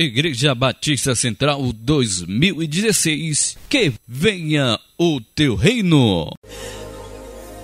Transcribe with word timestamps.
Igreja 0.00 0.54
Batista 0.54 1.12
Central 1.16 1.72
2016, 1.72 3.58
que 3.68 3.92
venha 4.06 4.78
o 4.96 5.20
teu 5.20 5.56
reino. 5.56 6.30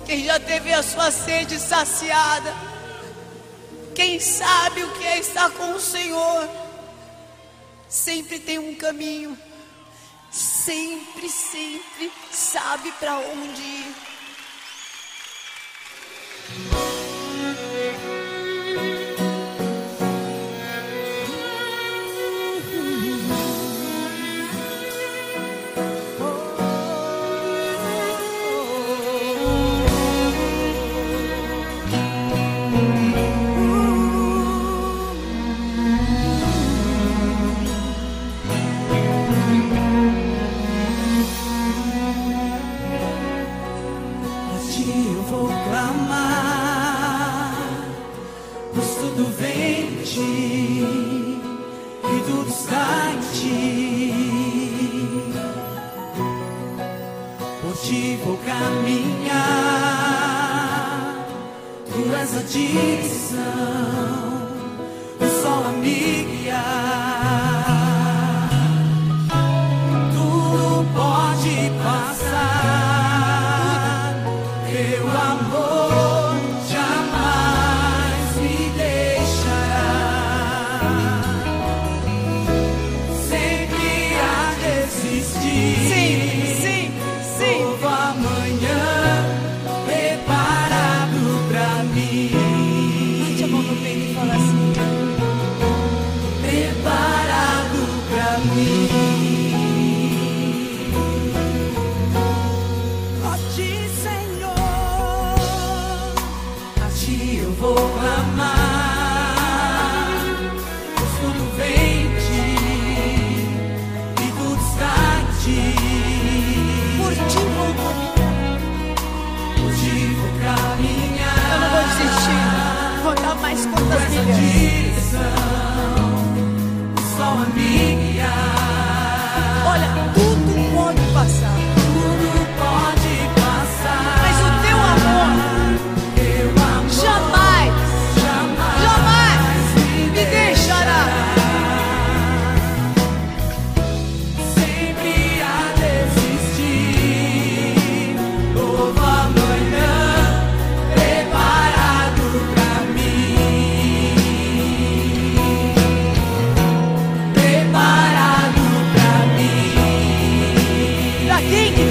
Quem 0.05 0.25
já 0.25 0.37
teve 0.37 0.73
a 0.73 0.83
sua 0.83 1.11
sede 1.11 1.57
saciada, 1.57 2.53
quem 3.95 4.19
sabe 4.19 4.83
o 4.83 4.91
que 4.95 5.05
é 5.05 5.19
estar 5.19 5.49
com 5.51 5.75
o 5.75 5.79
Senhor, 5.79 6.49
sempre 7.87 8.37
tem 8.37 8.59
um 8.59 8.75
caminho, 8.75 9.37
sempre, 10.29 11.29
sempre 11.29 12.11
sabe 12.33 12.91
para 12.99 13.17
onde 13.17 13.61
ir. 13.61 13.95
Minha, 58.83 59.45
tu 61.85 61.99
és 62.21 62.31
a 62.35 62.43
direção. 62.43 64.14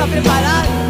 preparado? 0.06 0.83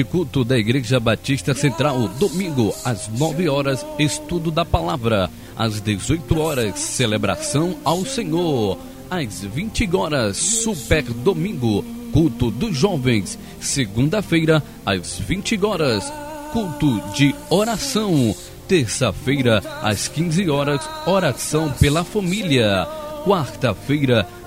De 0.00 0.04
culto 0.04 0.42
da 0.42 0.58
Igreja 0.58 0.98
Batista 0.98 1.52
Central, 1.52 2.08
domingo 2.18 2.74
às 2.86 3.06
9 3.06 3.50
horas, 3.50 3.84
estudo 3.98 4.50
da 4.50 4.64
palavra, 4.64 5.28
às 5.54 5.78
18 5.78 6.40
horas, 6.40 6.78
celebração 6.78 7.76
ao 7.84 8.02
Senhor, 8.06 8.78
às 9.10 9.42
20 9.42 9.94
horas, 9.94 10.38
super 10.38 11.02
domingo, 11.02 11.84
culto 12.14 12.50
dos 12.50 12.74
jovens, 12.74 13.38
segunda-feira, 13.60 14.62
às 14.86 15.18
20 15.18 15.62
horas, 15.66 16.10
culto 16.50 16.98
de 17.12 17.34
oração, 17.50 18.34
terça-feira, 18.66 19.62
às 19.82 20.08
15 20.08 20.48
horas, 20.48 20.80
oração 21.04 21.70
pela 21.78 22.04
família, 22.04 22.88
quarta-feira, 23.26 24.20
às 24.20 24.39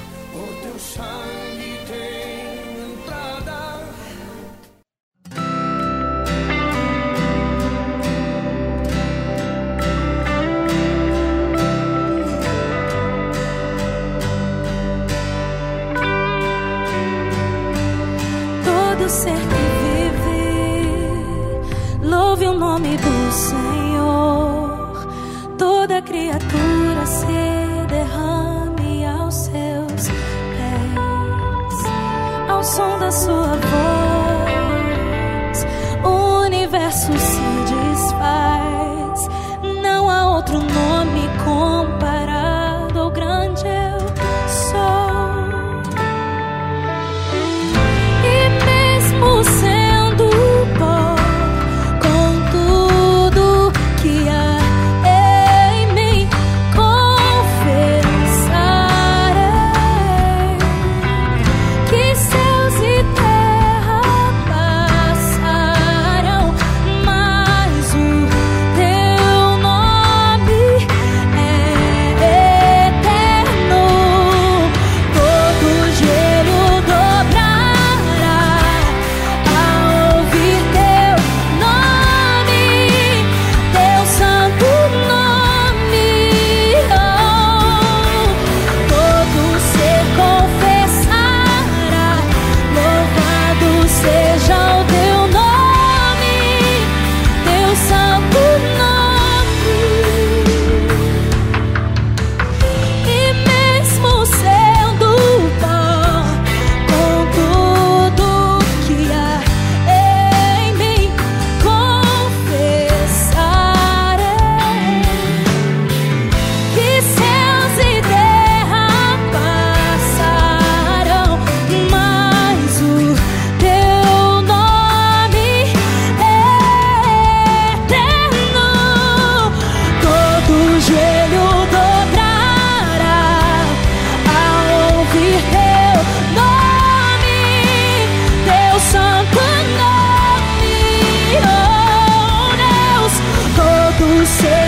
say 144.33 144.62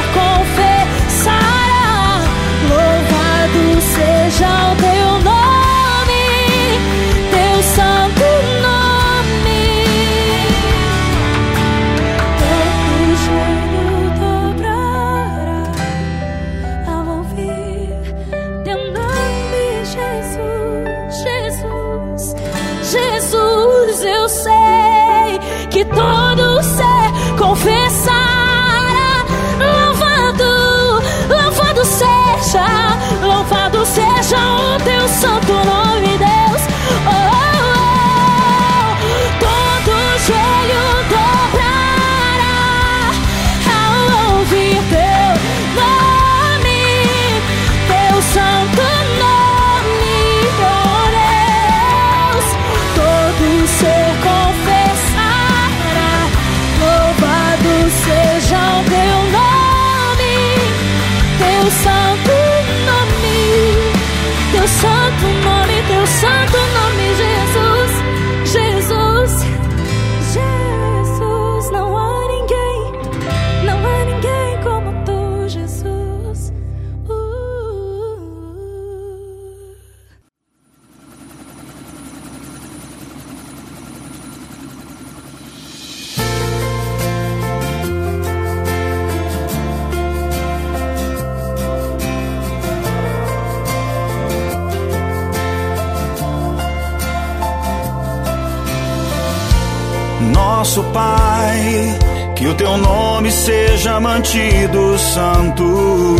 teu 102.55 102.77
nome 102.77 103.31
seja 103.31 103.99
mantido 103.99 104.97
santo, 104.97 106.15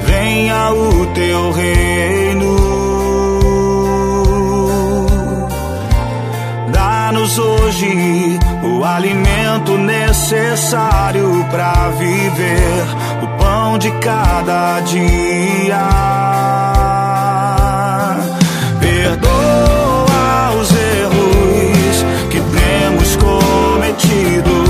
venha 0.00 0.72
o 0.72 1.06
teu 1.14 1.52
reino. 1.52 2.56
Dá-nos 6.68 7.38
hoje 7.38 8.38
o 8.62 8.84
alimento 8.84 9.78
necessário 9.78 11.46
para 11.50 11.90
viver, 11.90 12.84
o 13.22 13.26
pão 13.38 13.78
de 13.78 13.90
cada 13.92 14.80
dia. 14.80 15.88
Perdoa 18.80 20.60
os 20.60 20.70
erros 20.70 22.04
que 22.30 22.40
temos 22.40 23.16
cometido 23.16 24.61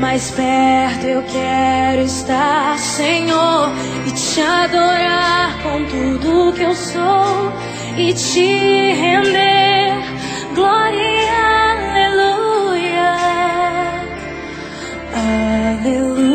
Mais 0.00 0.30
perto 0.30 1.06
eu 1.06 1.22
quero 1.24 2.02
estar, 2.02 2.78
Senhor, 2.78 3.68
e 4.06 4.12
te 4.12 4.40
adorar 4.40 5.62
com 5.62 5.84
tudo 5.84 6.52
que 6.54 6.62
eu 6.62 6.74
sou 6.74 7.52
e 7.96 8.12
te 8.14 8.92
render 8.92 9.94
glória, 10.54 11.32
aleluia. 11.72 13.10
Aleluia, 15.14 16.29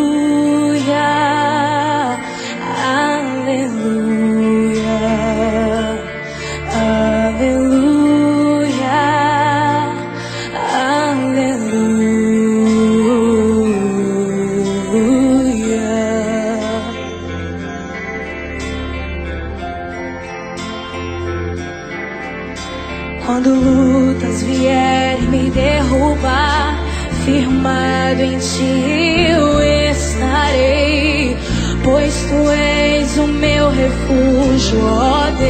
em 28.13 28.37
ti 28.37 29.27
eu 29.31 29.61
estarei, 29.91 31.35
pois 31.83 32.13
tu 32.29 32.49
és 32.51 33.17
o 33.17 33.27
meu 33.27 33.69
refúgio, 33.69 34.79
ó 34.85 35.29
Deus. 35.37 35.45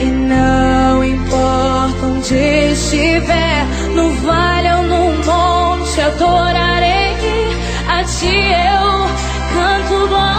E 0.00 0.04
não 0.04 1.04
importa 1.04 2.06
onde 2.06 2.34
estiver, 2.72 3.66
no 3.94 4.10
vale 4.26 4.68
ou 4.72 4.82
no 4.82 5.12
monte, 5.24 6.00
adorarei 6.00 7.16
a 7.88 8.04
ti 8.04 8.26
eu 8.26 9.08
canto 9.54 10.08
glória, 10.08 10.37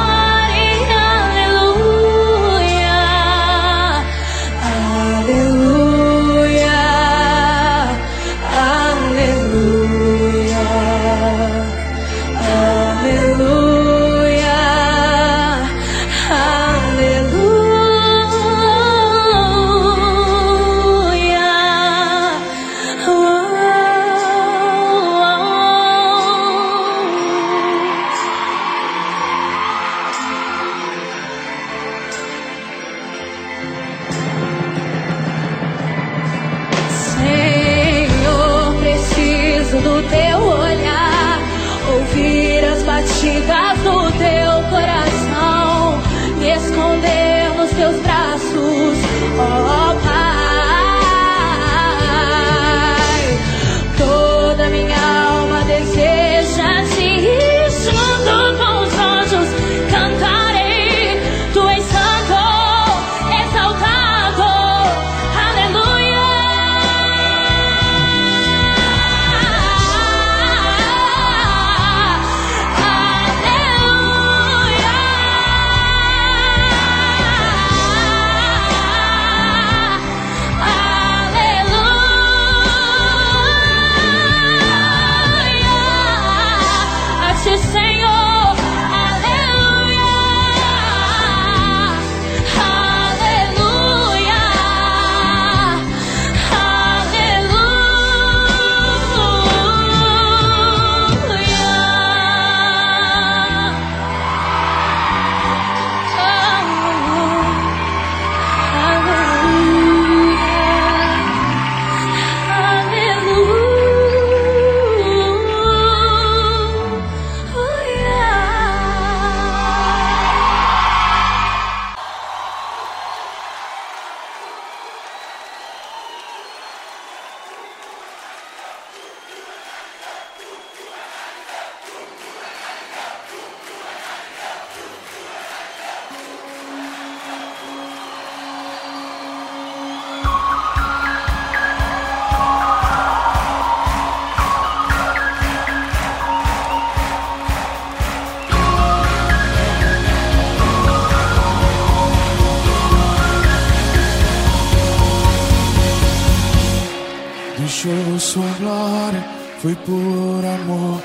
deixou 157.60 158.20
sua 158.20 158.50
glória, 158.60 159.24
foi 159.62 159.76
por 159.76 160.46
amor, 160.46 161.04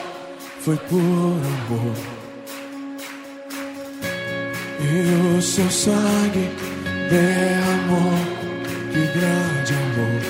foi 0.60 0.76
por 0.76 0.96
amor. 0.96 1.96
E 4.80 5.36
o 5.36 5.42
seu 5.42 5.68
sangue 5.70 6.50
derramou, 7.10 8.12
que 8.92 9.00
grande 9.18 9.74
amor. 9.84 10.22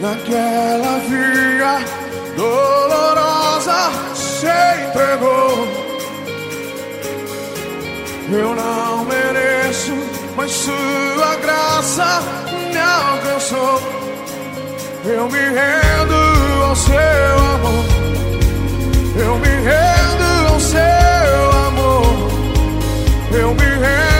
Naquela 0.00 0.98
via 1.08 1.84
dolorosa 2.36 3.90
se 4.14 4.46
entregou. 4.88 5.68
Eu 8.32 8.54
não 8.54 9.04
mereço, 9.04 9.92
mas 10.36 10.50
sua 10.50 11.36
graça 11.36 12.51
me 12.72 12.78
alcançou. 12.78 13.80
Eu 15.04 15.28
me 15.28 15.38
rendo 15.38 16.14
ao 16.64 16.76
seu 16.76 17.38
amor. 17.54 17.84
Eu 19.16 19.38
me 19.38 19.48
rendo 19.48 20.52
ao 20.52 20.60
seu 20.60 21.50
amor. 21.68 22.06
Eu 23.32 23.54
me 23.54 23.64
rendo. 23.64 24.11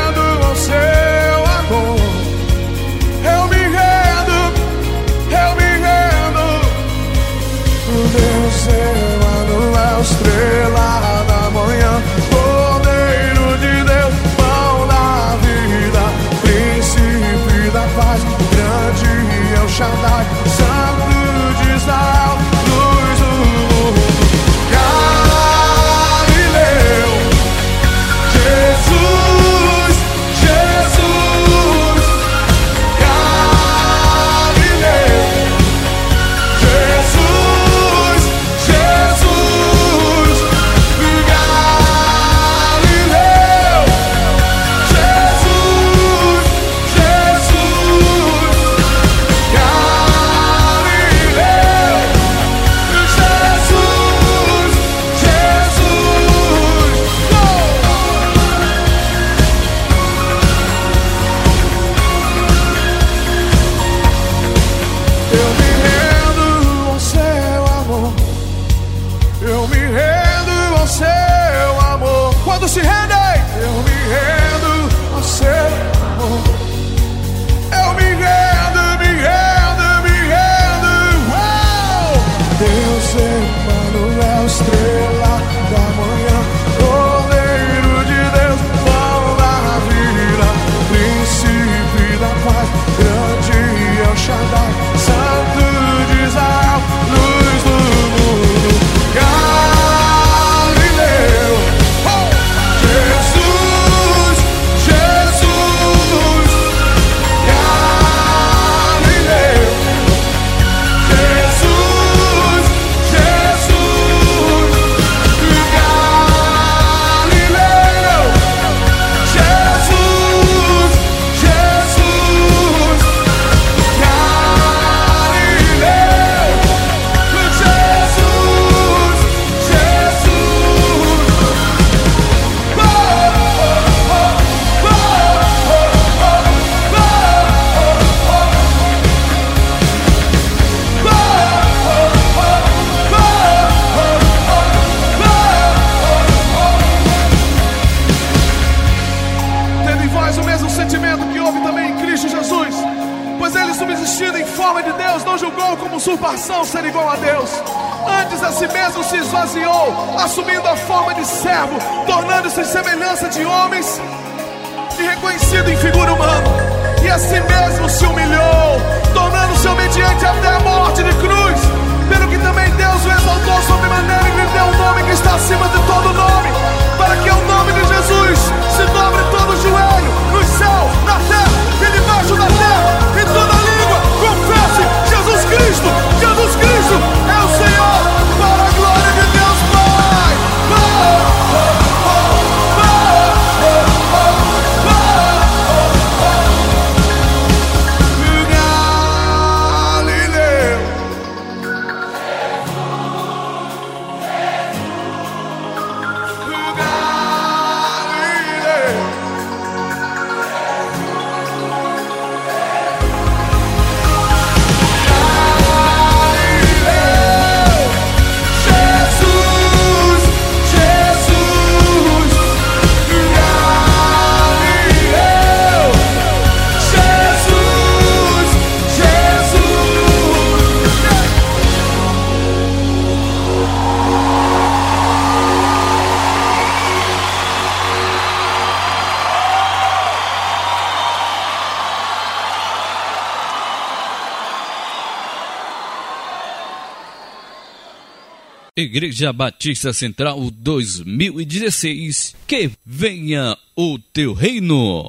Igreja 248.83 249.33
Batista 249.33 249.92
Central 249.92 250.51
2016. 250.51 252.35
Que 252.47 252.71
venha 252.85 253.57
o 253.77 253.99
teu 253.99 254.33
reino. 254.33 255.09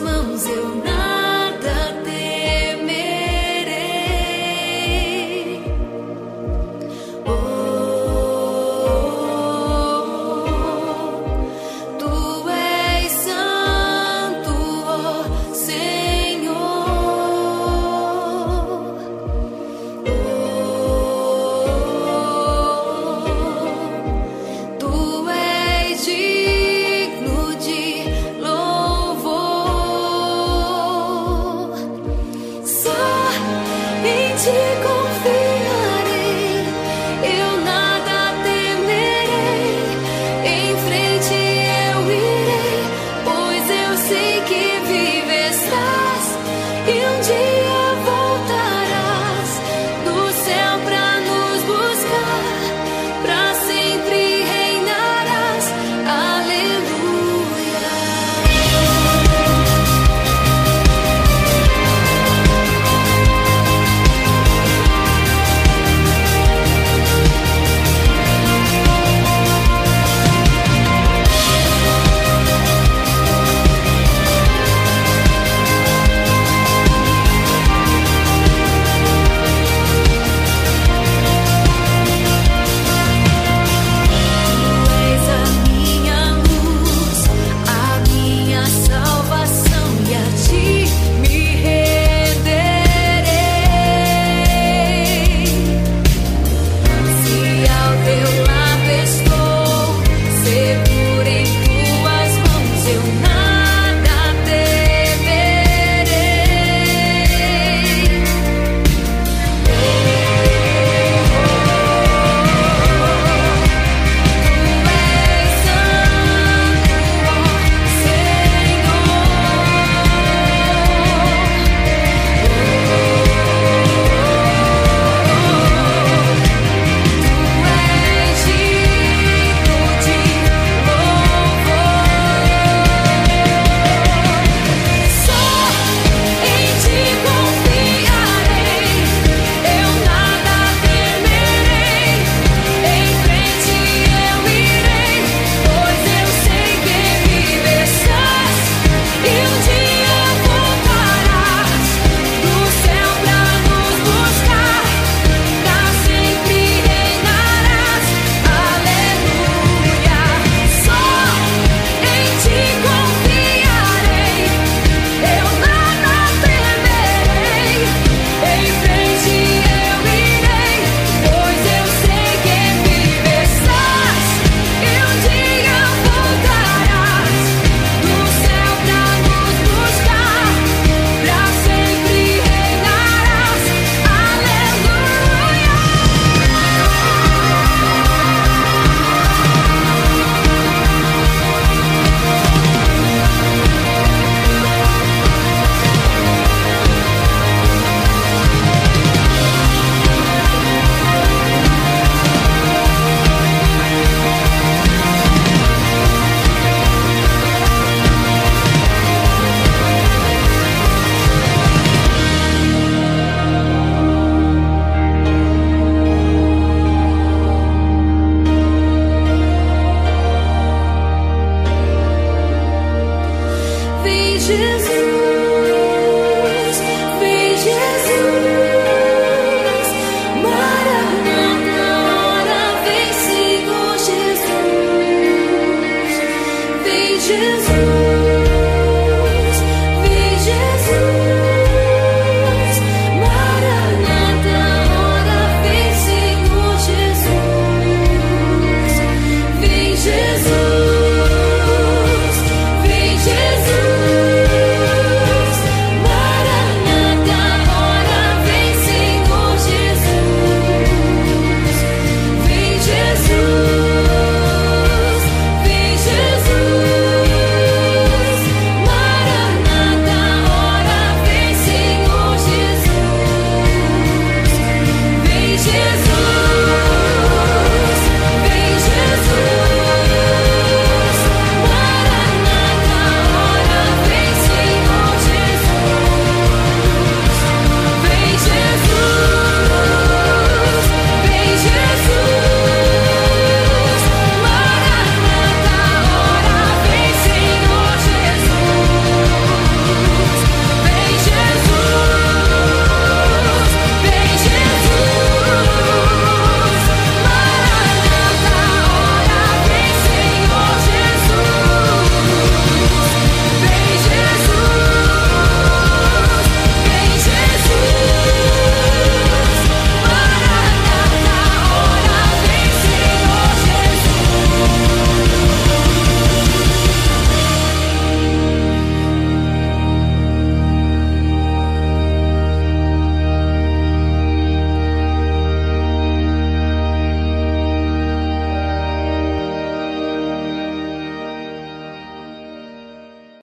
mãos 0.00 0.46
eu 0.46 0.68
não 0.68 0.97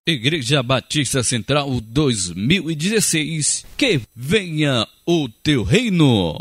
Igreja 0.08 0.62
Batista 0.62 1.24
Central 1.24 1.82
2016, 1.82 3.66
que 3.76 4.00
venha 4.16 4.88
o 5.04 5.28
teu 5.28 5.64
reino. 5.64 6.40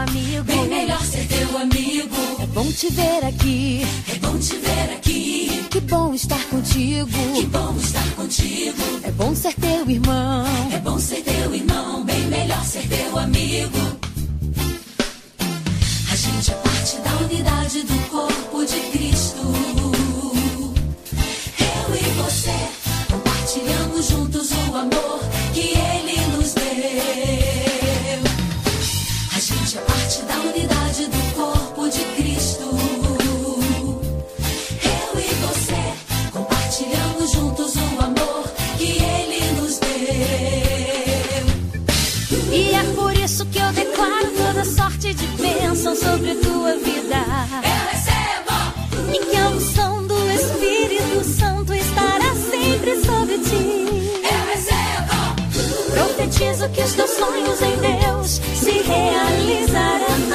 amigo. 0.00 0.44
Bem 0.44 0.68
melhor 0.68 1.02
ser 1.04 1.26
teu 1.26 1.58
amigo. 1.58 2.16
É 2.42 2.46
bom 2.46 2.72
te 2.72 2.90
ver 2.90 3.24
aqui. 3.24 3.82
É 4.08 4.18
bom 4.18 4.38
te 4.38 4.56
ver 4.56 4.94
aqui. 4.94 5.66
Que 5.70 5.80
bom 5.80 6.14
estar 6.14 6.42
contigo. 6.44 7.10
Que 7.34 7.46
bom 7.46 7.76
estar 7.76 8.10
contigo. 8.16 8.82
É 9.02 9.10
bom 9.12 9.34
ser 9.34 9.54
teu 9.54 9.88
irmão. 9.90 10.44
É 10.72 10.78
bom 10.78 10.98
ser 10.98 11.22
teu 11.22 11.54
irmão. 11.54 12.04
Bem 12.04 12.26
melhor 12.26 12.64
ser 12.64 12.86
teu 12.88 13.18
amigo. 13.18 13.78
A 16.10 16.16
gente 16.16 16.50
é 16.50 16.54
parte 16.54 16.96
da 16.98 17.16
unidade 17.24 17.82
do 17.82 18.08
corpo 18.10 18.64
de 18.64 18.80
Cristo. 18.90 19.79
certeza 56.60 56.68
que 56.68 56.82
os 56.82 56.92
teus 56.94 57.10
sonhos 57.10 57.62
em 57.62 57.76
Deus 57.78 58.40
se 58.54 58.70
realizarão. 58.82 60.29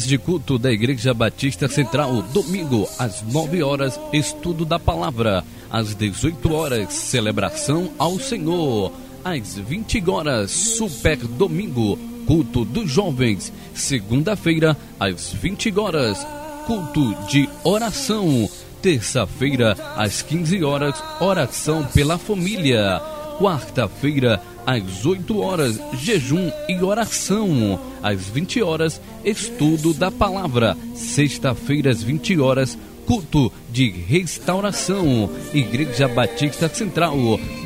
horas 0.00 0.06
de 0.06 0.16
culto 0.18 0.58
da 0.58 0.72
Igreja 0.72 1.12
Batista 1.12 1.68
Central, 1.68 2.22
domingo 2.32 2.88
às 2.98 3.22
9 3.22 3.62
horas, 3.62 4.00
estudo 4.12 4.64
da 4.64 4.78
palavra, 4.78 5.44
às 5.70 5.94
18 5.94 6.52
horas, 6.54 6.92
celebração 6.92 7.90
ao 7.98 8.18
Senhor, 8.18 8.92
às 9.22 9.58
20 9.58 10.10
horas, 10.10 10.50
super 10.50 11.18
domingo, 11.18 11.98
culto 12.26 12.64
dos 12.64 12.90
jovens, 12.90 13.52
segunda-feira, 13.74 14.76
às 14.98 15.32
20 15.32 15.78
horas, 15.78 16.26
culto 16.66 17.14
de 17.26 17.48
oração, 17.62 18.48
terça-feira, 18.80 19.76
às 19.96 20.22
15 20.22 20.64
horas, 20.64 21.02
oração 21.20 21.84
pela 21.92 22.16
família, 22.16 23.00
quarta-feira, 23.38 24.40
às 24.66 25.06
8 25.06 25.40
horas, 25.40 25.80
jejum 26.02 26.50
e 26.68 26.82
oração. 26.82 27.78
Às 28.02 28.28
20 28.28 28.60
horas, 28.62 29.00
estudo 29.24 29.94
da 29.94 30.10
palavra. 30.10 30.76
Sexta-feira, 30.94 31.90
às 31.90 32.02
20 32.02 32.40
horas, 32.40 32.76
culto 33.06 33.52
de 33.70 33.88
restauração. 33.90 35.30
Igreja 35.52 36.08
Batista 36.08 36.68
Central, 36.68 37.16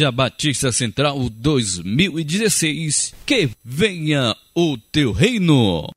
Igreja 0.00 0.10
Batista 0.10 0.72
Central 0.72 1.28
2016. 1.28 3.14
Que 3.26 3.50
venha 3.62 4.34
o 4.54 4.78
teu 4.90 5.12
reino. 5.12 5.90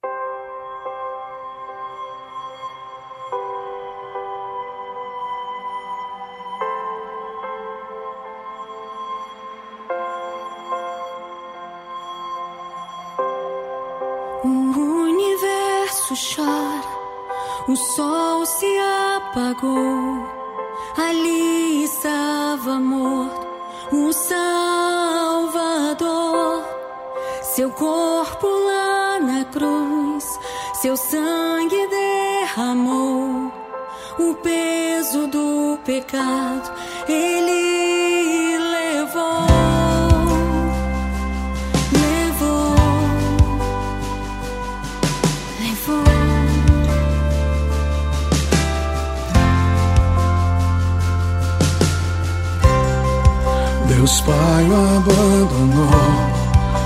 Deus 54.03 54.19
Pai 54.19 54.67
o 54.69 54.97
abandonou, 54.97 55.87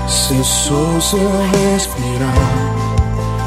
cessou 0.06 1.00
seu 1.00 1.18
respirar. 1.50 2.32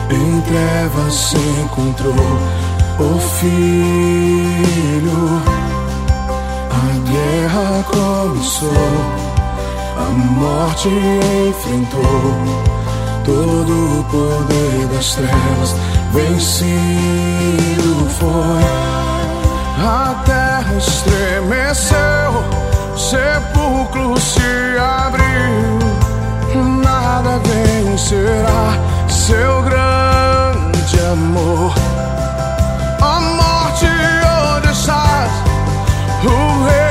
Em 0.09 0.41
trevas 0.41 1.13
se 1.13 1.37
encontrou 1.37 2.13
o 2.99 3.17
Filho. 3.39 3.81
A 6.69 6.83
guerra 7.09 7.85
começou, 7.85 8.91
a 9.95 10.09
morte 10.11 10.89
enfrentou. 11.47 12.35
Todo 13.23 13.71
o 13.71 14.03
poder 14.11 14.87
das 14.87 15.15
trevas 15.15 15.75
vencido 16.11 18.09
foi. 18.19 18.65
A 19.81 20.13
terra 20.25 20.75
estremeceu, 20.77 22.60
sepulcro 23.11 24.17
se 24.17 24.77
abriu. 24.79 25.79
Nada 26.81 27.41
vencerá 27.45 28.63
seu 29.09 29.61
grande 29.63 30.97
amor. 31.11 31.73
A 33.01 33.19
morte 33.19 33.87
onde 34.55 34.71
estás, 34.71 35.31
o 36.23 36.63
rei 36.63 36.90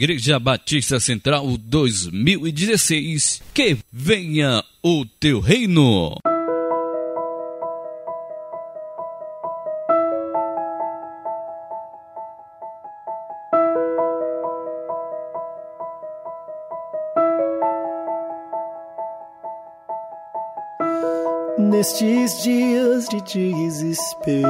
Igreja 0.00 0.38
Batista 0.38 0.98
Central 0.98 1.58
2016. 1.58 3.42
Que 3.52 3.76
venha 3.92 4.64
o 4.82 5.04
teu 5.04 5.40
reino. 5.40 6.16
Nestes 21.58 22.42
dias 22.42 23.06
de 23.10 23.20
desespero, 23.20 24.40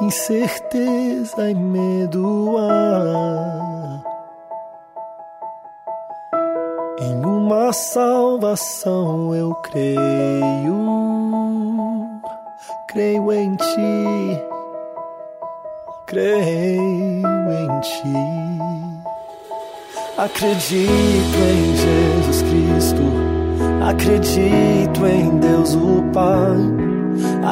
incerteza 0.00 1.50
e 1.50 1.54
medo 1.54 2.56
há. 2.58 4.02
Em 7.00 7.24
uma 7.24 7.72
salvação 7.72 9.34
eu 9.34 9.54
creio, 9.56 9.98
creio 12.88 13.32
em 13.32 13.56
ti, 13.56 14.42
creio 16.06 17.26
em 17.52 17.80
ti. 17.80 18.58
Acredito 20.16 21.38
em 21.38 21.76
Jesus 21.76 22.42
Cristo, 22.42 23.02
acredito 23.88 25.06
em 25.06 25.38
Deus 25.38 25.74
o 25.76 26.02
Pai, 26.12 26.87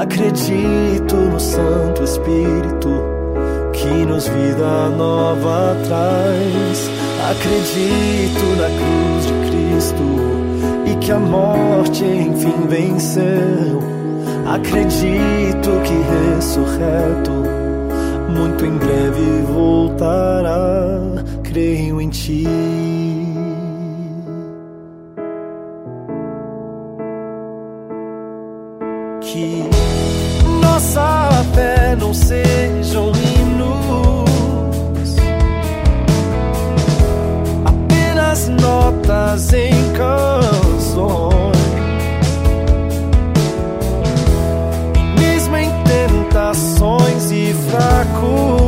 acredito 0.00 1.16
no 1.16 1.40
Santo 1.40 2.04
Espírito 2.04 2.90
que 3.72 4.04
nos 4.04 4.28
vida 4.28 4.90
nova 4.90 5.76
traz. 5.86 6.90
Acredito 7.30 8.44
na 8.60 8.68
cruz 8.68 9.26
de 9.26 9.32
Cristo 9.50 10.02
e 10.86 10.96
que 10.96 11.12
a 11.12 11.18
morte 11.18 12.04
enfim 12.04 12.66
venceu. 12.68 13.80
Acredito 14.46 15.70
que 15.84 16.36
ressurreto 16.36 17.32
muito 18.28 18.64
em 18.64 18.76
breve 18.76 19.42
voltará. 19.46 21.24
Creio 21.42 22.00
em 22.00 22.10
ti. 22.10 22.95
Tentações 46.56 47.30
e 47.30 47.52
fraco, 47.52 48.65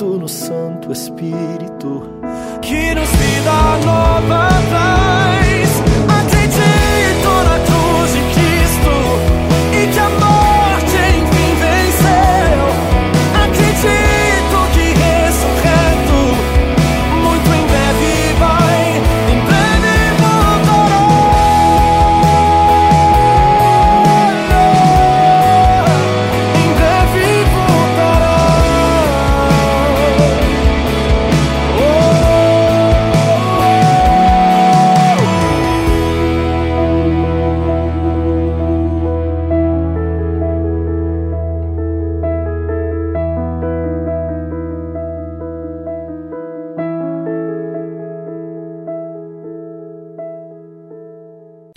Acredito 0.00 0.18
no 0.18 0.28
Santo 0.28 0.90
Espírito 0.90 1.69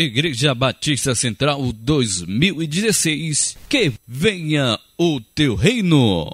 Igreja 0.03 0.53
Batista 0.53 1.15
Central 1.15 1.71
2016. 1.73 3.57
Que 3.69 3.93
venha 4.05 4.77
o 4.97 5.21
teu 5.21 5.55
reino. 5.55 6.29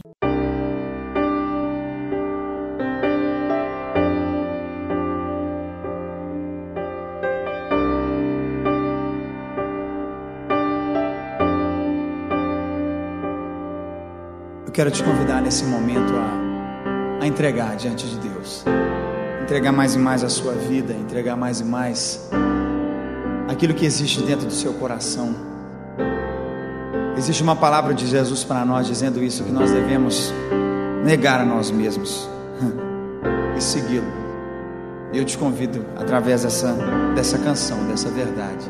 Eu 14.65 14.71
quero 14.73 14.89
te 14.89 15.03
convidar 15.03 15.41
nesse 15.41 15.63
momento 15.65 16.13
a, 16.15 17.21
a 17.21 17.27
entregar 17.27 17.75
diante 17.75 18.07
de 18.07 18.17
Deus. 18.17 18.63
Entregar 19.43 19.71
mais 19.71 19.93
e 19.93 19.99
mais 19.99 20.23
a 20.23 20.29
sua 20.29 20.53
vida, 20.53 20.93
entregar 20.93 21.35
mais 21.35 21.59
e 21.59 21.63
mais 21.63 22.29
aquilo 23.49 23.73
que 23.73 23.83
existe 23.83 24.21
dentro 24.21 24.45
do 24.45 24.53
seu 24.53 24.73
coração. 24.73 25.35
Existe 27.17 27.41
uma 27.41 27.55
palavra 27.55 27.93
de 27.93 28.05
Jesus 28.05 28.43
para 28.43 28.63
nós 28.63 28.85
dizendo 28.85 29.21
isso, 29.23 29.43
que 29.43 29.51
nós 29.51 29.71
devemos 29.71 30.31
negar 31.03 31.41
a 31.41 31.45
nós 31.45 31.71
mesmos 31.71 32.29
e 33.57 33.61
segui-lo. 33.61 34.19
Eu 35.11 35.25
te 35.25 35.35
convido, 35.35 35.83
através 35.97 36.43
dessa, 36.43 36.71
dessa 37.15 37.39
canção, 37.39 37.83
dessa 37.87 38.09
verdade, 38.09 38.69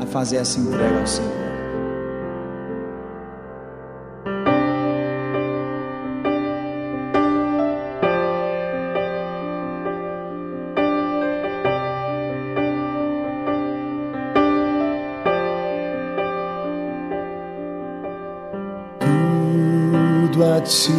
a 0.00 0.06
fazer 0.06 0.36
essa 0.36 0.58
entrega 0.58 0.98
ao 0.98 1.06
Senhor. 1.06 1.43
Tudo 20.64 20.92
a 20.92 20.93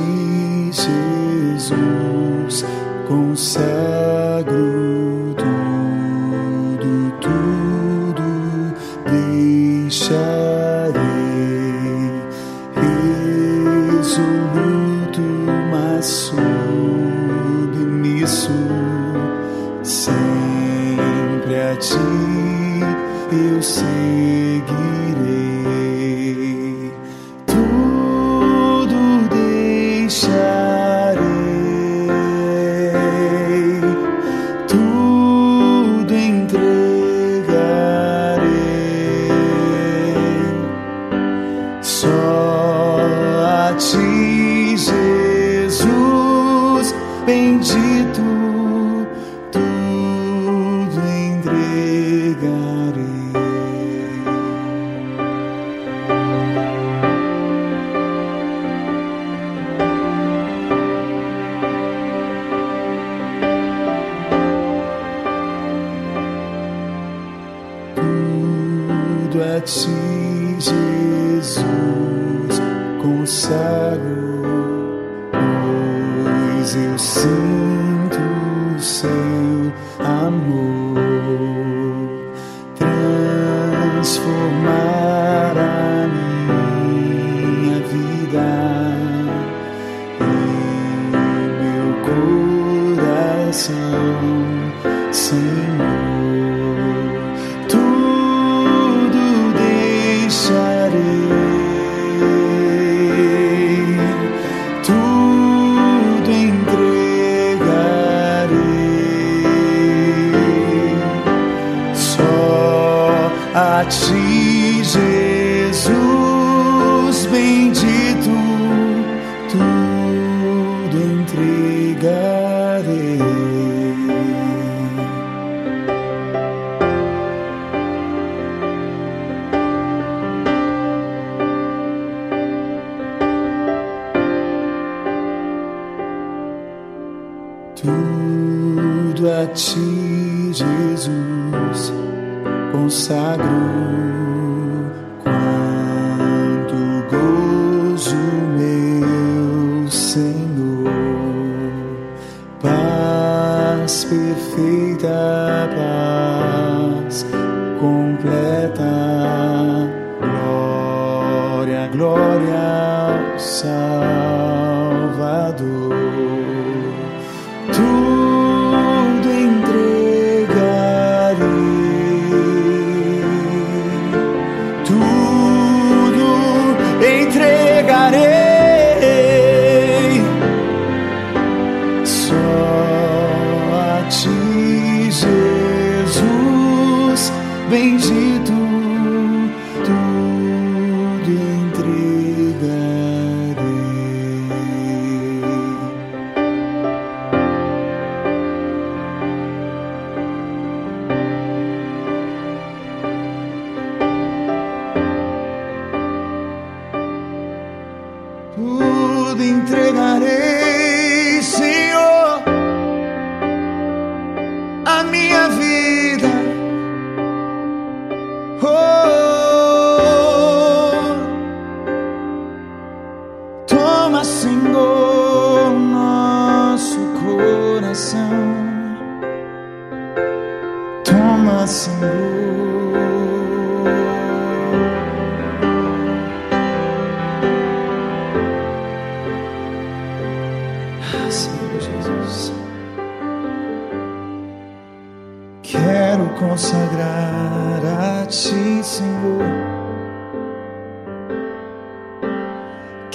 coração, 93.65 95.11
Senhor 95.11 95.94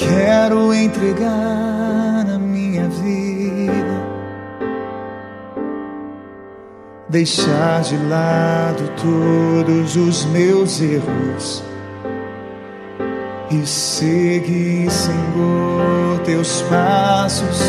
Quero 0.01 0.73
entregar 0.73 2.25
a 2.27 2.39
minha 2.39 2.89
vida. 2.89 4.01
Deixar 7.11 7.83
de 7.83 7.97
lado 8.09 8.91
todos 8.97 9.97
os 9.97 10.25
meus 10.27 10.81
erros 10.81 11.63
e 13.51 13.67
seguir, 13.67 14.91
Senhor, 14.91 16.21
teus 16.25 16.63
passos. 16.63 17.61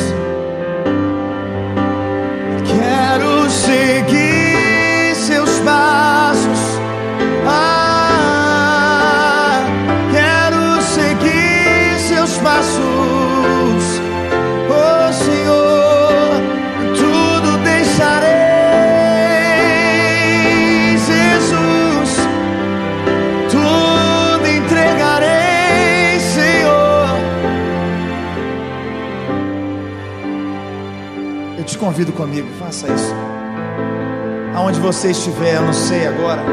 Quero 2.65 3.49
seguir 3.49 4.30
convido 31.81 32.11
comigo, 32.11 32.47
faça 32.59 32.87
isso. 32.87 33.15
Aonde 34.53 34.79
você 34.79 35.09
estiver, 35.09 35.55
eu 35.55 35.63
não 35.63 35.73
sei 35.73 36.05
agora. 36.05 36.43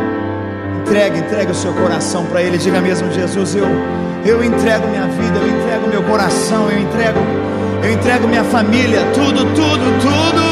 Entregue, 0.81 1.19
entregue 1.19 1.53
o 1.53 1.55
seu 1.55 1.75
coração 1.75 2.25
para 2.25 2.43
Ele. 2.43 2.57
Diga 2.57 2.81
mesmo, 2.81 3.13
Jesus, 3.13 3.55
eu, 3.55 3.67
eu 4.25 4.43
entrego 4.43 4.89
minha 4.89 5.07
vida, 5.07 5.39
eu 5.39 5.49
entrego 5.49 5.89
meu 5.89 6.03
coração, 6.05 6.71
eu 6.71 6.79
entrego, 6.81 7.19
eu 7.85 7.93
entrego 7.93 8.27
minha 8.27 8.45
família, 8.45 9.01
tudo, 9.13 9.45
tudo, 9.55 10.01
tudo. 10.01 10.48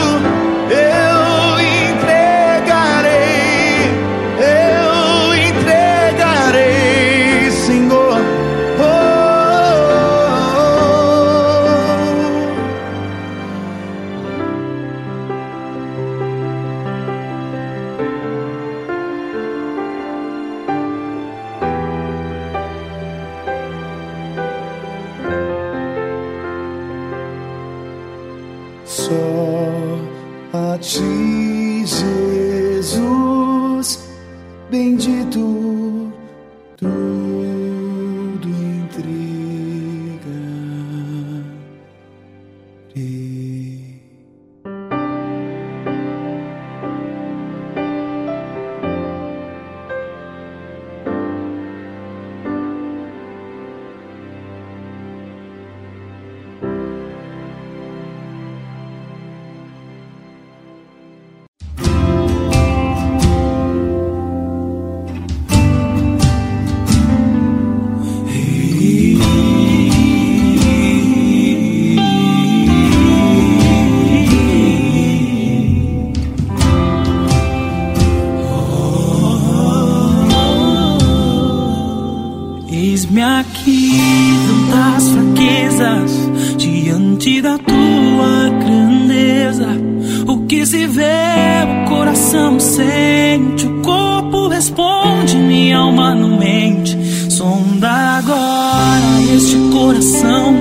Este 99.34 99.56
coração. 99.72 100.54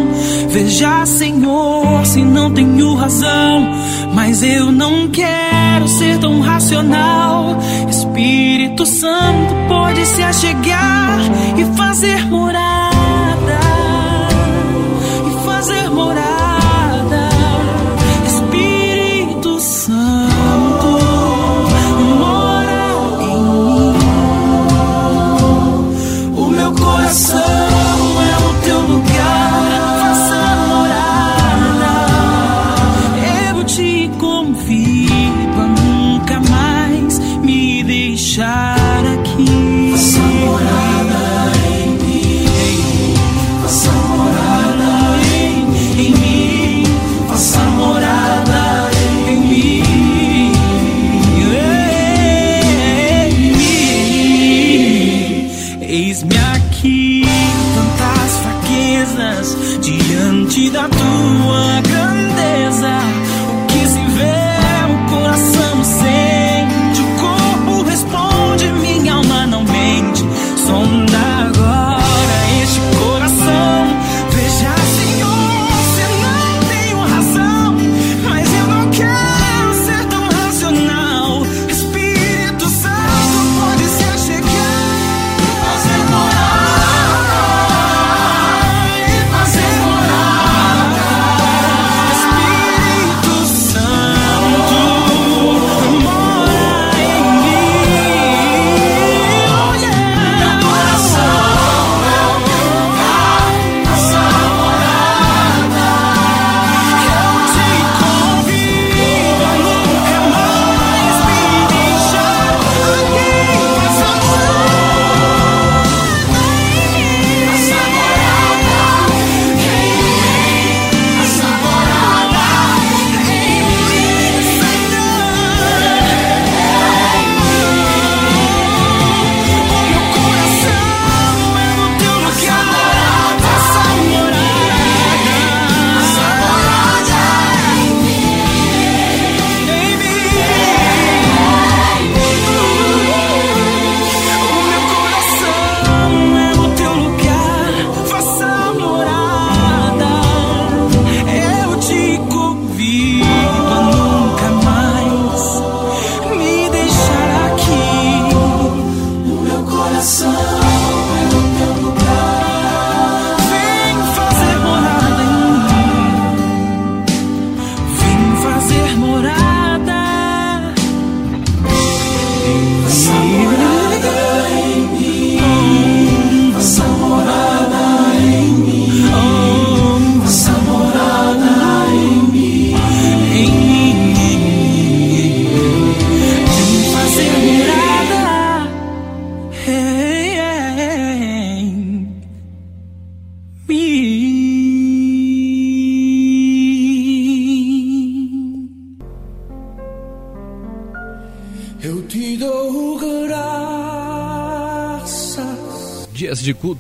Veja, 0.50 1.06
Senhor, 1.06 2.06
se 2.06 2.24
não 2.24 2.52
tenho 2.52 2.96
razão, 2.96 3.70
mas 4.14 4.42
eu 4.44 4.72
não 4.72 5.08
quero 5.10 5.88
ser 5.88 6.18
tão 6.20 6.40
racional. 6.40 7.58
Espírito 7.90 8.86
Santo 8.86 9.54
pode 9.68 10.06
se 10.06 10.22
achegar 10.22 11.20
e 11.58 11.78
fazer 11.78 12.26
morada. 12.28 12.85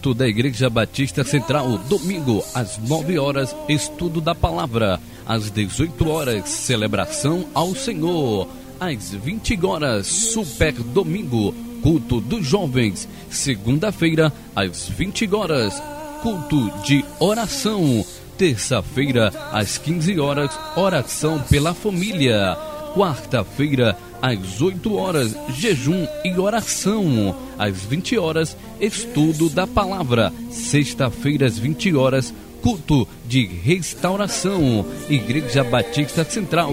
Culto 0.06 0.14
da 0.14 0.28
Igreja 0.28 0.70
Batista 0.70 1.24
Central, 1.24 1.80
domingo 1.89 2.45
às 2.53 2.78
9 2.78 3.18
horas, 3.18 3.56
estudo 3.68 4.22
da 4.22 4.36
palavra, 4.36 4.99
às 5.26 5.49
18 5.49 6.08
horas, 6.08 6.47
celebração 6.47 7.47
ao 7.56 7.74
Senhor, 7.74 8.47
às 8.80 9.12
20 9.16 9.66
horas, 9.66 10.06
super 10.06 10.74
domingo, 10.74 11.56
culto 11.82 12.22
dos 12.22 12.45
jovens, 12.45 13.10
segunda-feira, 13.32 14.32
às 14.56 14.88
20 14.88 15.34
horas, 15.34 15.82
culto 16.22 16.70
de 16.84 17.03
oração, 17.20 18.06
terça-feira, 18.38 19.34
às 19.51 19.80
15 19.80 20.20
horas, 20.20 20.51
oração 20.76 21.39
pela 21.49 21.74
família. 21.74 22.56
Quarta-feira, 22.95 23.95
às 24.21 24.61
8 24.61 24.95
horas, 24.95 25.35
jejum 25.49 26.07
e 26.23 26.39
oração. 26.39 27.35
Às 27.59 27.83
20 27.83 28.17
horas, 28.17 28.55
estudo 28.79 29.49
da 29.49 29.67
palavra. 29.67 30.31
Sexta-feira, 30.49 31.45
às 31.45 31.59
20 31.59 31.93
horas, 31.93 32.33
culto 32.61 33.05
de 33.27 33.45
restauração. 33.45 34.85
Igreja 35.09 35.61
Batista 35.61 36.23
Central. 36.23 36.71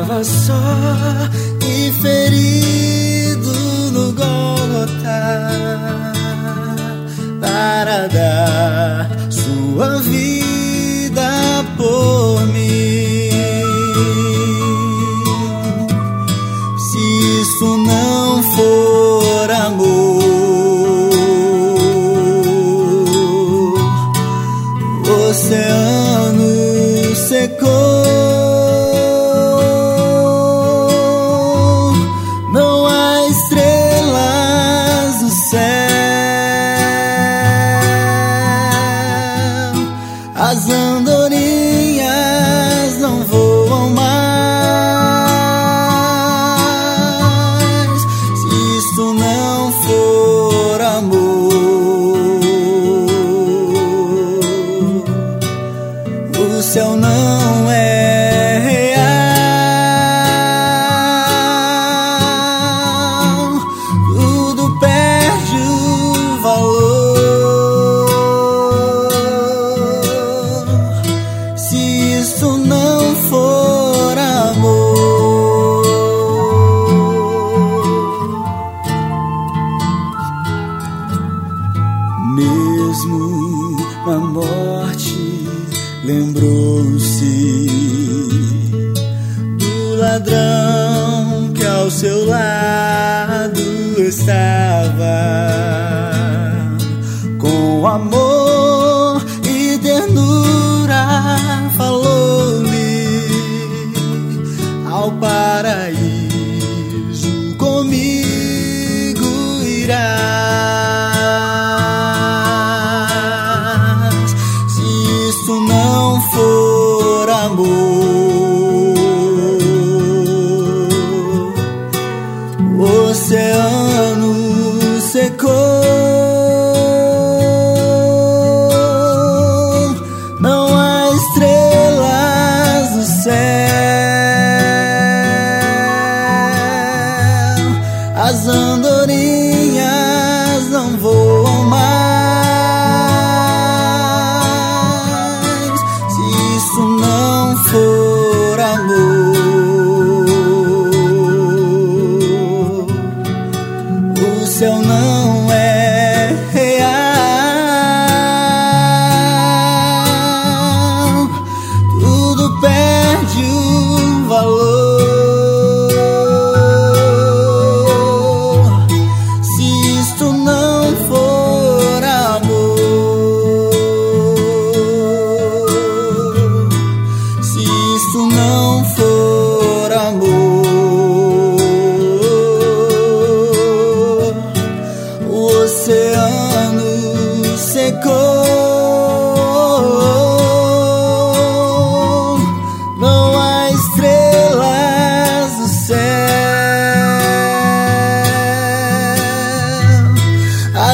Estava 0.00 0.24
só 0.24 0.54
e 1.62 1.92
ferido 2.00 3.52
no 3.92 4.12
Gólgota 4.12 5.50
para 7.40 8.08
dar 8.08 8.79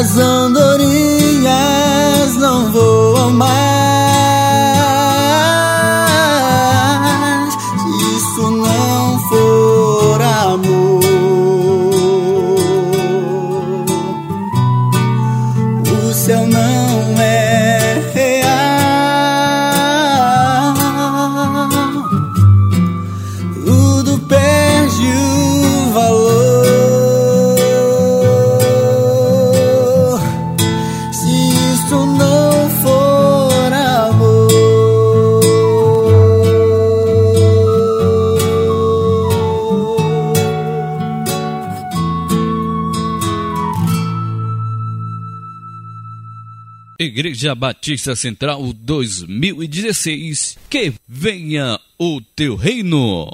vazando 0.07 0.66
Igreja 47.37 47.55
Batista 47.55 48.17
Central 48.17 48.73
2016. 48.73 50.57
Que 50.71 50.95
venha 51.07 51.79
o 51.99 52.19
teu 52.35 52.57
reino. 52.57 53.31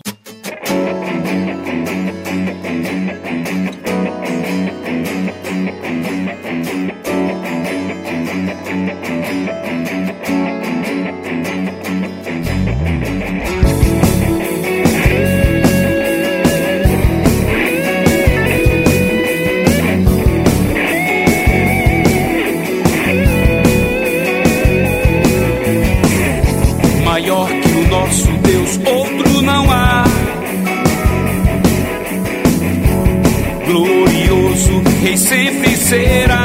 Recife 35.03 35.77
será 35.79 36.45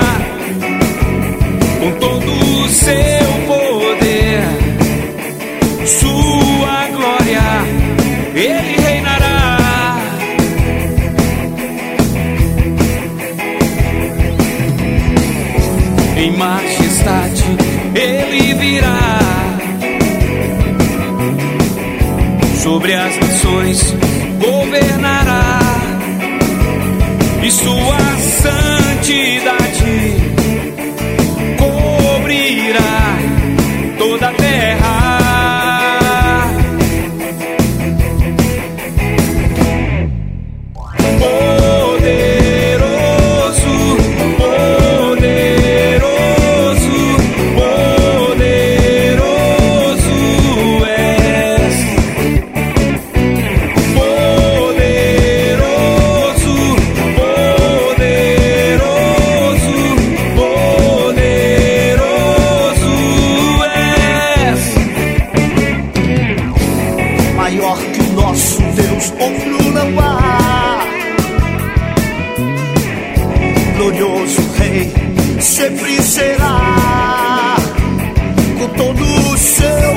com 1.79 1.91
todo 1.99 2.31
o 2.31 2.67
seu 2.69 3.33
poder, 3.45 4.41
sua 5.85 6.87
glória, 6.87 7.41
ele 8.33 8.81
reinará. 8.81 9.57
Em 16.17 16.31
majestade, 16.35 17.43
ele 17.93 18.53
virá 18.55 19.19
sobre 22.63 22.95
as 22.95 23.17
nações 23.17 23.96
time. 28.47 28.76
glorioso 73.97 74.41
Rei 74.57 74.91
sempre 75.41 76.01
será 76.01 77.55
com 78.59 78.67
todo 78.69 79.03
o 79.31 79.37
seu 79.37 79.96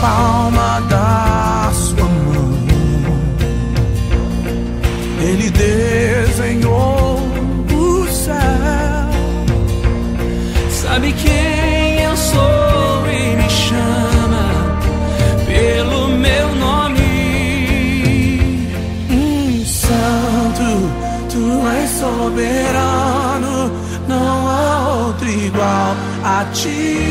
palma 0.00 0.80
da 0.88 1.70
sua 1.72 2.04
mão. 2.04 2.58
Ele 5.20 5.50
desenhou 5.50 7.20
o 7.72 8.06
céu. 8.08 8.34
Sabe 10.70 11.12
quem 11.12 12.02
eu 12.02 12.16
sou 12.16 13.06
e 13.10 13.36
me 13.36 13.50
chama 13.50 14.46
pelo 15.46 16.08
meu 16.08 16.54
nome. 16.54 17.00
Hum, 19.10 19.64
santo, 19.64 20.68
tu 21.30 21.68
és 21.68 21.90
soberano, 21.90 23.72
não 24.06 24.48
há 24.48 24.88
outro 25.06 25.28
igual 25.28 25.96
a 26.24 26.44
ti. 26.52 27.07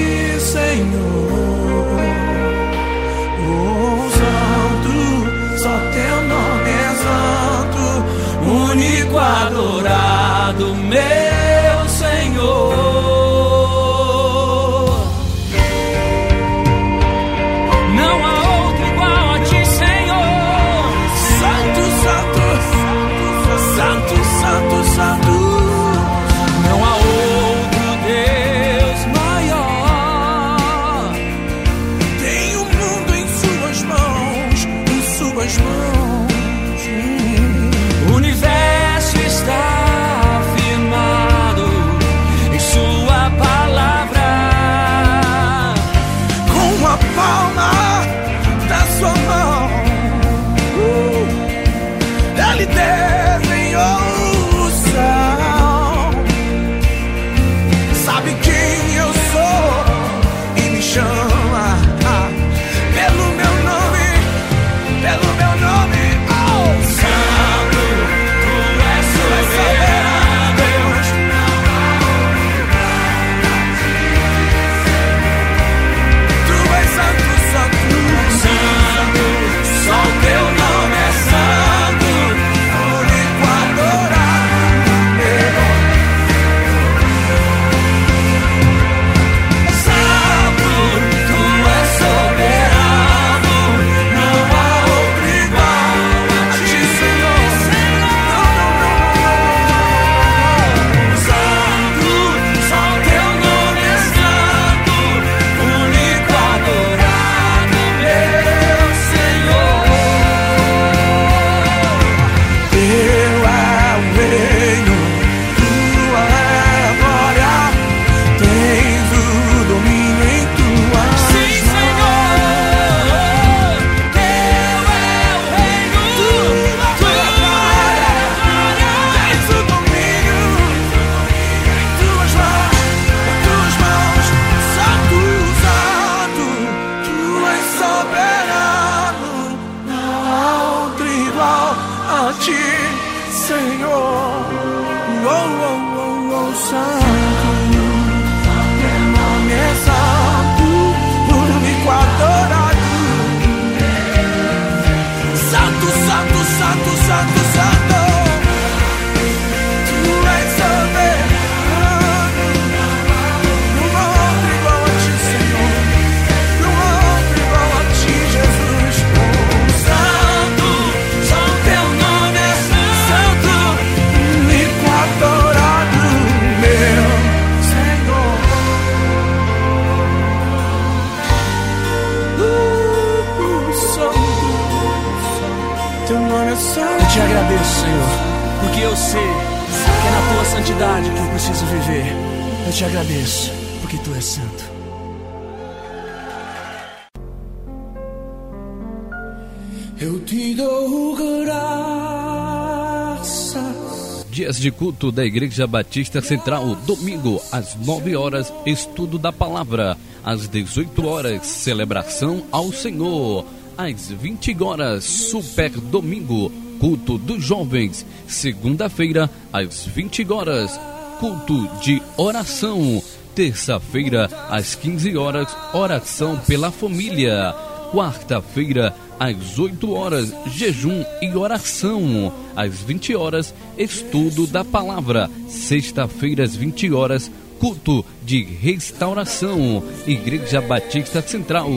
culto 204.97 205.11
da 205.11 205.23
Igreja 205.23 205.67
Batista 205.67 206.21
Central, 206.21 206.75
domingo 206.87 207.39
às 207.51 207.75
9 207.75 208.15
horas, 208.15 208.51
estudo 208.65 209.19
da 209.19 209.31
palavra, 209.31 209.95
às 210.25 210.47
18 210.47 211.05
horas, 211.05 211.45
celebração 211.45 212.43
ao 212.51 212.73
Senhor, 212.73 213.45
às 213.77 214.09
20 214.09 214.63
horas, 214.63 215.03
super 215.03 215.69
domingo, 215.69 216.51
culto 216.79 217.19
dos 217.19 217.43
jovens, 217.43 218.03
segunda-feira, 218.25 219.29
às 219.53 219.85
20 219.85 220.31
horas, 220.33 220.79
culto 221.19 221.67
de 221.79 222.01
oração, 222.17 222.99
terça-feira, 223.35 224.27
às 224.49 224.73
15 224.73 225.15
horas, 225.15 225.55
oração 225.73 226.39
pela 226.39 226.71
família, 226.71 227.53
quarta-feira, 227.91 228.95
às 229.19 229.57
8 229.57 229.93
horas, 229.93 230.33
jejum 230.47 231.03
e 231.21 231.35
oração. 231.35 232.33
Às 232.55 232.81
20 232.81 233.15
horas, 233.15 233.53
estudo 233.77 234.47
da 234.47 234.65
palavra, 234.65 235.29
sexta-feira 235.47 236.43
às 236.43 236.55
20 236.55 236.91
horas, 236.91 237.29
culto 237.59 238.03
de 238.23 238.43
restauração, 238.43 239.83
Igreja 240.05 240.61
Batista 240.61 241.21
Central, 241.21 241.69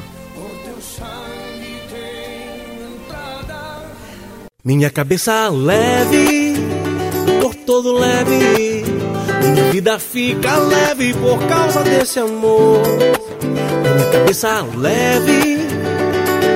Minha 4.65 4.89
cabeça 4.89 5.47
leve, 5.49 6.55
por 7.39 7.53
todo 7.53 7.93
leve. 7.93 8.83
Minha 9.43 9.71
vida 9.71 9.99
fica 9.99 10.57
leve 10.57 11.13
por 11.13 11.37
causa 11.47 11.83
desse 11.83 12.17
amor. 12.17 12.81
Minha 13.43 14.11
cabeça 14.11 14.65
leve, 14.75 15.59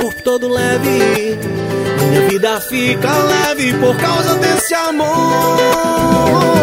por 0.02 0.24
todo 0.24 0.50
leve. 0.50 1.38
Minha 2.10 2.22
vida 2.30 2.60
fica 2.60 3.12
leve 3.16 3.74
por 3.76 3.96
causa 3.98 4.34
desse 4.40 4.74
amor. 4.74 6.59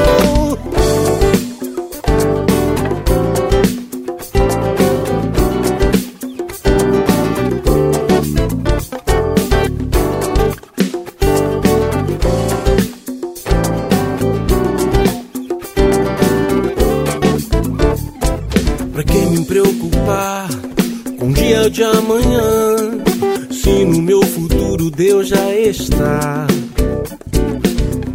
De 21.77 21.83
amanhã? 21.83 22.77
Se 23.51 23.85
no 23.85 24.01
meu 24.01 24.23
futuro 24.23 24.91
Deus 24.91 25.29
já 25.29 25.55
está. 25.55 26.47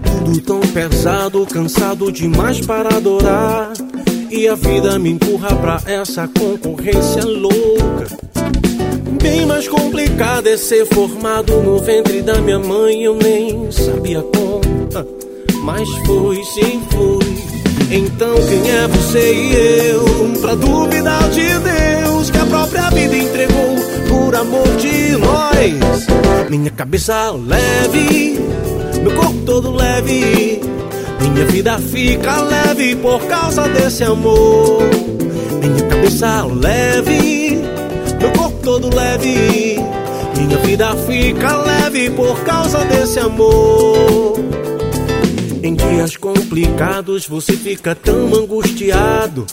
Tudo 0.04 0.42
tão 0.42 0.60
pesado, 0.62 1.46
cansado 1.46 2.12
demais 2.12 2.60
para 2.66 2.98
adorar. 2.98 3.72
E 4.32 4.48
a 4.48 4.56
vida 4.56 4.98
me 4.98 5.12
empurra 5.12 5.56
pra 5.58 5.80
essa 5.86 6.28
concorrência 6.28 7.24
louca. 7.24 8.08
Bem 9.22 9.46
mais 9.46 9.68
complicado 9.68 10.48
é 10.48 10.58
ser 10.58 10.88
formado 10.88 11.62
no 11.62 11.78
ventre 11.78 12.24
da 12.24 12.42
minha 12.42 12.58
mãe. 12.58 13.04
Eu 13.04 13.16
nem 13.16 13.72
sabia 13.72 14.24
como, 14.24 14.62
mas 15.64 15.88
foi, 16.08 16.44
sim 16.46 16.82
foi. 16.90 17.52
Então 17.96 18.34
quem 18.48 18.72
é 18.72 18.88
você 18.88 19.34
e 19.34 19.90
eu 19.92 20.42
pra 20.42 20.56
duvidar 20.56 21.30
de 21.30 21.44
Deus 21.44 22.32
própria 22.72 22.90
vida 22.90 23.18
entregou 23.18 23.76
por 24.08 24.34
amor 24.34 24.68
de 24.78 25.18
nós? 25.18 26.08
Minha 26.50 26.72
cabeça 26.72 27.32
leve, 27.32 28.40
meu 29.04 29.14
corpo 29.14 29.42
todo 29.46 29.72
leve. 29.72 30.62
Minha 31.20 31.46
vida 31.46 31.78
fica 31.80 32.42
leve 32.42 32.96
por 32.96 33.22
causa 33.26 33.68
desse 33.68 34.04
amor. 34.04 34.84
Minha 35.62 35.86
cabeça 35.88 36.46
leve, 36.46 37.62
meu 38.20 38.32
corpo 38.32 38.58
todo 38.64 38.96
leve. 38.96 39.78
Minha 40.38 40.58
vida 40.60 40.96
fica 40.96 41.58
leve 41.58 42.10
por 42.12 42.40
causa 42.44 42.86
desse 42.86 43.20
amor. 43.20 44.40
Em 45.62 45.76
dias 45.76 46.16
complicados 46.18 47.28
você 47.28 47.54
fica 47.54 47.94
tão 47.94 48.34
angustiado. 48.34 49.46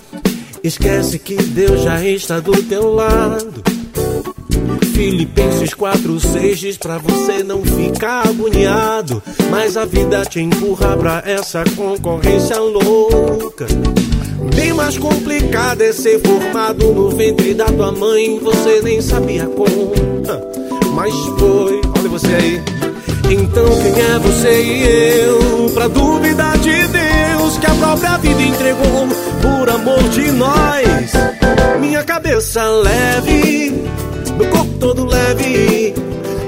Esquece 0.63 1.19
que 1.19 1.37
Deus 1.37 1.83
já 1.83 2.05
está 2.05 2.41
do 2.41 2.63
teu 2.63 2.93
lado. 2.93 3.63
Filipenses 4.93 5.71
4,6 5.71 6.55
diz 6.55 6.77
pra 6.77 6.99
você 6.99 7.45
não 7.45 7.63
ficar 7.63 8.29
agoniado. 8.29 9.23
Mas 9.51 9.77
a 9.77 9.85
vida 9.85 10.25
te 10.25 10.41
empurra 10.41 10.97
pra 10.97 11.23
essa 11.25 11.63
concorrência 11.77 12.59
louca. 12.59 13.67
Bem 14.57 14.73
mais 14.73 14.99
complicado 14.99 15.83
é 15.83 15.93
ser 15.93 16.21
formado 16.21 16.93
no 16.93 17.11
ventre 17.11 17.55
da 17.55 17.67
tua 17.67 17.93
mãe. 17.93 18.41
Você 18.41 18.83
nem 18.83 19.01
sabia 19.01 19.47
como, 19.47 19.93
mas 20.95 21.15
foi. 21.39 21.81
Olha 21.97 22.09
você 22.09 22.35
aí. 22.35 22.63
Então 23.31 23.65
quem 23.83 24.03
é 24.03 24.19
você 24.19 24.63
e 24.63 24.83
eu 25.23 25.71
pra 25.75 25.87
duvidar 25.87 26.59
de 26.59 26.87
Deus 26.89 27.08
que 27.59 27.67
a 27.67 27.75
própria 27.75 28.17
vida 28.19 28.43
entregou 28.43 29.09
por 29.43 29.71
amor 29.71 30.03
de 30.11 30.31
nós? 30.33 31.13
Minha 31.81 32.03
cabeça 32.05 32.65
leve, 32.65 33.71
meu 34.37 34.49
corpo 34.49 34.75
todo 34.79 35.05
leve, 35.05 35.95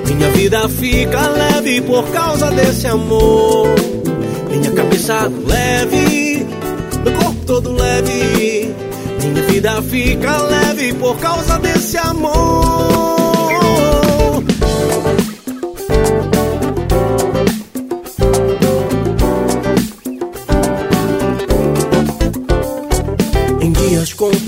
minha 0.06 0.30
vida 0.30 0.68
fica 0.68 1.28
leve 1.28 1.80
por 1.82 2.04
causa 2.10 2.50
desse 2.50 2.86
amor. 2.86 3.68
Minha 4.50 4.70
cabeça 4.72 5.30
leve, 5.46 6.46
meu 7.04 7.12
corpo 7.14 7.44
todo 7.46 7.72
leve, 7.72 8.74
minha 9.22 9.42
vida 9.44 9.82
fica 9.82 10.36
leve 10.42 10.92
por 10.94 11.16
causa 11.18 11.58
desse 11.58 11.96
amor. 11.98 13.29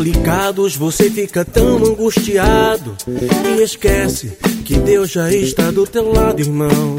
Complicados 0.02 0.74
você 0.74 1.08
fica 1.08 1.44
tão 1.44 1.76
angustiado 1.76 2.96
e 3.06 3.62
esquece 3.62 4.36
que 4.64 4.74
Deus 4.74 5.12
já 5.12 5.32
está 5.32 5.70
do 5.70 5.86
teu 5.86 6.12
lado, 6.12 6.40
irmão. 6.40 6.96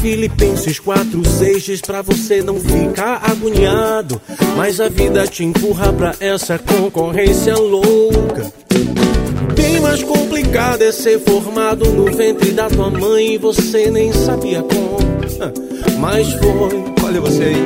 Filipenses 0.00 0.80
4,6 0.80 1.58
diz 1.58 1.80
pra 1.82 2.00
você 2.00 2.42
não 2.42 2.58
ficar 2.58 3.30
agoniado, 3.30 4.18
mas 4.56 4.80
a 4.80 4.88
vida 4.88 5.26
te 5.26 5.44
empurra 5.44 5.92
pra 5.92 6.14
essa 6.20 6.58
concorrência 6.58 7.54
louca. 7.54 8.50
Bem 9.60 9.78
mais 9.78 10.02
complicado 10.02 10.80
é 10.80 10.90
ser 10.90 11.20
formado 11.20 11.84
no 11.90 12.06
ventre 12.06 12.50
da 12.50 12.70
tua 12.70 12.88
mãe 12.88 13.34
e 13.34 13.38
você 13.38 13.90
nem 13.90 14.10
sabia 14.10 14.62
como, 14.62 14.98
mas 16.00 16.32
foi. 16.32 16.82
Olha 17.04 17.20
você 17.20 17.42
aí. 17.42 17.64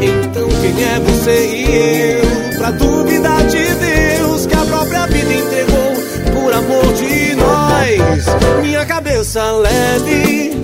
Então 0.00 0.48
quem 0.60 0.84
é 0.84 1.00
você 1.00 1.46
e 1.48 2.52
eu 2.52 2.58
pra 2.58 2.70
duvidar 2.70 3.44
de 3.48 3.58
Deus 3.74 4.46
que 4.46 4.54
a 4.54 4.64
própria 4.64 5.06
vida 5.06 5.34
entregou 5.34 5.92
por 6.32 6.52
amor 6.52 6.92
de 6.94 7.34
nós? 7.34 8.62
Minha 8.62 8.86
cabeça 8.86 9.50
leve, 9.50 10.54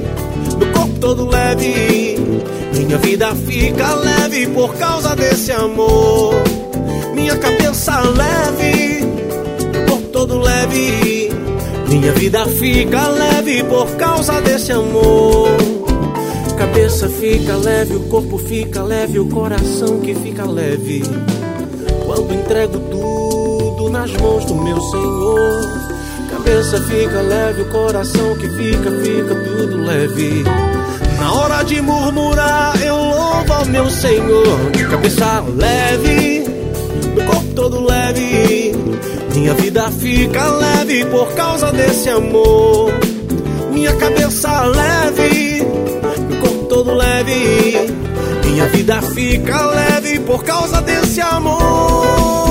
meu 0.59 0.73
corpo 0.73 0.95
todo 1.01 1.29
leve, 1.29 2.17
minha 2.73 2.99
vida 2.99 3.35
fica 3.35 3.95
leve 3.95 4.47
por 4.47 4.73
causa 4.77 5.17
desse 5.17 5.51
amor. 5.51 6.35
Minha 7.15 7.37
cabeça 7.37 8.01
leve, 8.01 8.98
todo 10.29 10.41
leve, 10.41 11.31
minha 11.89 12.13
vida 12.13 12.45
fica 12.45 13.09
leve 13.09 13.65
por 13.65 13.89
causa 13.97 14.41
desse 14.43 14.71
amor. 14.73 15.49
Cabeça 16.57 17.09
fica 17.09 17.57
leve, 17.57 17.97
o 17.97 18.01
corpo 18.09 18.37
fica 18.37 18.83
leve, 18.83 19.19
o 19.19 19.27
coração 19.27 20.01
que 20.01 20.15
fica 20.15 20.45
leve. 20.45 21.03
Quando 22.05 22.35
entrego 22.35 22.79
tudo 22.91 23.89
nas 23.91 24.13
mãos 24.13 24.45
do 24.45 24.55
meu 24.57 24.79
Senhor. 24.79 25.89
Cabeça 26.31 26.81
fica 26.83 27.21
leve, 27.23 27.63
o 27.63 27.71
coração 27.71 28.37
que 28.37 28.49
fica, 28.51 28.91
fica 28.91 29.35
tudo 29.35 29.83
leve. 29.83 30.45
Na 31.19 31.33
hora 31.33 31.63
de 31.63 31.81
murmurar, 31.81 32.81
eu 32.83 32.97
louvo 32.97 33.53
ao 33.53 33.65
meu 33.67 33.91
Senhor. 33.91 34.71
Cabeça 34.91 35.43
leve, 35.57 36.45
leve. 37.89 38.73
Minha 39.35 39.55
vida 39.55 39.90
fica 39.90 40.47
leve 40.47 41.05
por 41.06 41.32
causa 41.35 41.73
desse 41.73 42.09
amor. 42.09 42.93
Minha 43.73 43.94
cabeça 43.97 44.65
leve, 44.65 45.62
meu 46.28 46.40
corpo 46.40 46.65
todo 46.66 46.94
leve. 46.94 47.93
Minha 48.44 48.66
vida 48.66 49.01
fica 49.02 49.66
leve 49.66 50.20
por 50.20 50.43
causa 50.44 50.81
desse 50.82 51.20
amor. 51.20 52.48